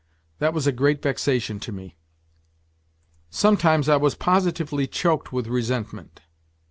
[0.39, 1.95] That was a great vexation to me.
[3.29, 6.21] Sometimes I was positively choked with resentment.